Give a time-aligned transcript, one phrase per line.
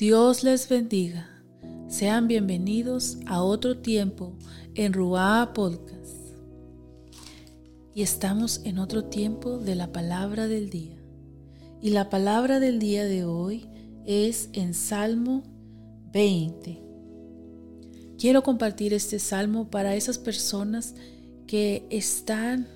[0.00, 1.28] Dios les bendiga.
[1.86, 4.32] Sean bienvenidos a otro tiempo
[4.74, 6.16] en Ruá Podcast.
[7.94, 10.96] Y estamos en otro tiempo de la palabra del día.
[11.82, 13.68] Y la palabra del día de hoy
[14.06, 15.42] es en Salmo
[16.14, 16.82] 20.
[18.18, 20.94] Quiero compartir este salmo para esas personas
[21.46, 22.68] que están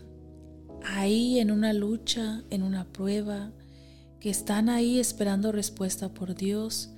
[0.85, 3.51] ahí en una lucha, en una prueba,
[4.21, 6.91] que están ahí esperando respuesta por Dios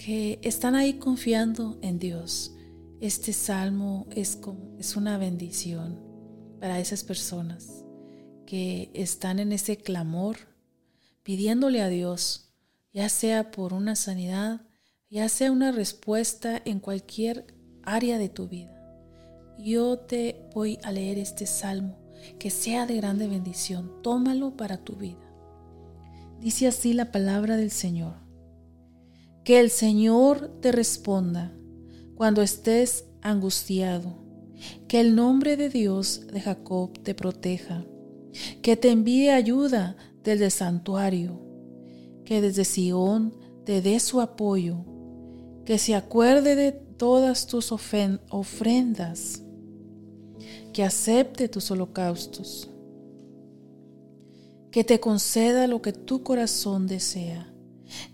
[0.00, 2.56] que están ahí confiando en Dios.
[3.02, 4.38] Este salmo es,
[4.78, 6.00] es una bendición
[6.58, 7.84] para esas personas
[8.46, 10.38] que están en ese clamor,
[11.22, 12.50] pidiéndole a Dios,
[12.94, 14.62] ya sea por una sanidad,
[15.10, 18.74] ya sea una respuesta en cualquier área de tu vida.
[19.58, 21.98] Yo te voy a leer este salmo,
[22.38, 24.00] que sea de grande bendición.
[24.02, 25.30] Tómalo para tu vida.
[26.40, 28.29] Dice así la palabra del Señor.
[29.44, 31.52] Que el Señor te responda
[32.14, 34.18] cuando estés angustiado.
[34.86, 37.82] Que el nombre de Dios de Jacob te proteja.
[38.60, 41.40] Que te envíe ayuda desde el santuario.
[42.26, 44.84] Que desde Sión te dé su apoyo.
[45.64, 49.42] Que se acuerde de todas tus ofrendas.
[50.74, 52.68] Que acepte tus holocaustos.
[54.70, 57.49] Que te conceda lo que tu corazón desea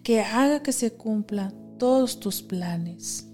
[0.03, 3.27] que haga que se cumplan todos tus planes.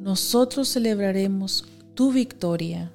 [0.00, 2.92] Nosotros celebraremos tu victoria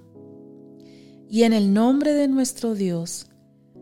[1.30, 3.28] y en el nombre de nuestro Dios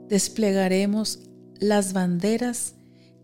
[0.07, 1.19] desplegaremos
[1.59, 2.75] las banderas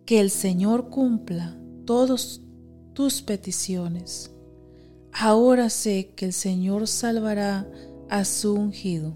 [0.06, 2.42] que el Señor cumpla todas
[2.94, 4.32] tus peticiones.
[5.12, 7.70] Ahora sé que el Señor salvará
[8.10, 9.16] a su ungido,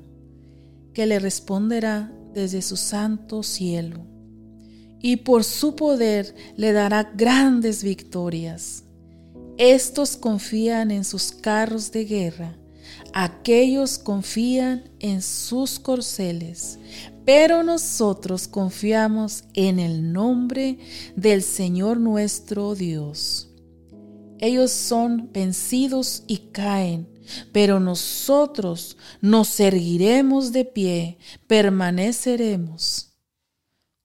[0.93, 4.16] que le responderá desde su santo cielo
[5.01, 8.83] y por su poder le dará grandes victorias.
[9.57, 12.57] Estos confían en sus carros de guerra,
[13.13, 16.77] aquellos confían en sus corceles,
[17.25, 20.77] pero nosotros confiamos en el nombre
[21.15, 23.49] del Señor nuestro Dios.
[24.39, 27.09] Ellos son vencidos y caen,
[27.51, 33.06] pero nosotros nos erguiremos de pie, permaneceremos.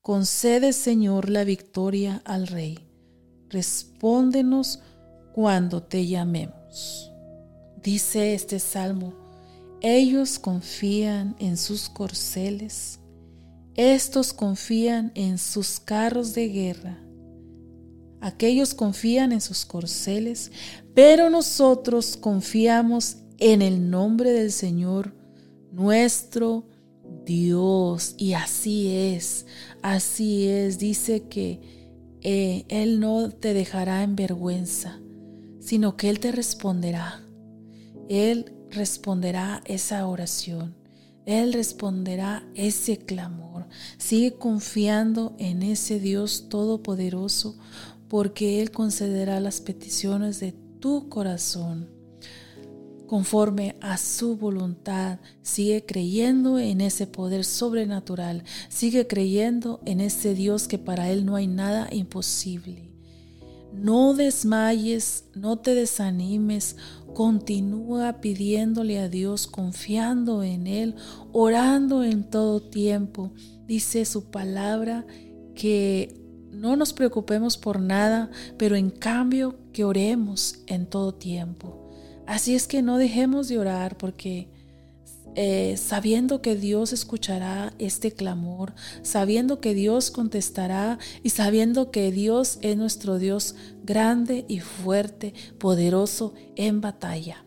[0.02, 2.76] Concede, Señor, la victoria al Rey.
[3.50, 4.80] Respóndenos
[5.32, 7.12] cuando te llamemos.
[7.80, 9.14] Dice este salmo,
[9.80, 12.98] ellos confían en sus corceles,
[13.76, 16.98] estos confían en sus carros de guerra,
[18.20, 20.50] aquellos confían en sus corceles,
[20.94, 25.14] pero nosotros confiamos en el nombre del Señor
[25.70, 26.71] nuestro
[27.24, 28.14] Dios.
[28.18, 29.46] Y así es,
[29.82, 30.78] así es.
[30.78, 31.60] Dice que
[32.20, 35.00] eh, Él no te dejará en vergüenza,
[35.60, 37.22] sino que Él te responderá.
[38.08, 40.74] Él responderá esa oración.
[41.24, 43.68] Él responderá ese clamor.
[43.96, 47.56] Sigue confiando en ese Dios todopoderoso
[48.08, 52.01] porque Él concederá las peticiones de tu corazón
[53.12, 55.18] conforme a su voluntad.
[55.42, 58.42] Sigue creyendo en ese poder sobrenatural.
[58.70, 62.88] Sigue creyendo en ese Dios que para Él no hay nada imposible.
[63.74, 66.76] No desmayes, no te desanimes,
[67.12, 70.94] continúa pidiéndole a Dios, confiando en Él,
[71.32, 73.34] orando en todo tiempo.
[73.66, 75.06] Dice su palabra
[75.54, 76.18] que
[76.50, 81.81] no nos preocupemos por nada, pero en cambio que oremos en todo tiempo.
[82.26, 84.48] Así es que no dejemos de orar porque
[85.34, 92.58] eh, sabiendo que Dios escuchará este clamor, sabiendo que Dios contestará y sabiendo que Dios
[92.60, 97.46] es nuestro Dios grande y fuerte, poderoso en batalla.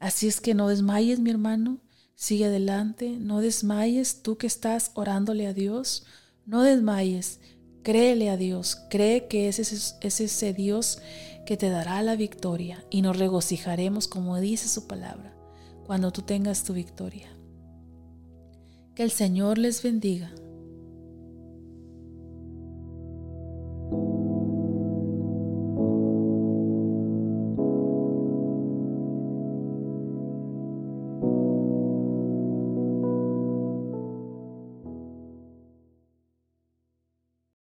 [0.00, 1.78] Así es que no desmayes, mi hermano,
[2.16, 6.04] sigue adelante, no desmayes tú que estás orándole a Dios,
[6.46, 7.38] no desmayes,
[7.82, 11.00] créele a Dios, cree que es ese, es ese Dios
[11.46, 12.84] que te dará la victoria.
[12.90, 15.34] Y nos regocijaremos como dice su palabra
[15.86, 17.28] cuando tú tengas tu victoria.
[18.94, 20.32] Que el Señor les bendiga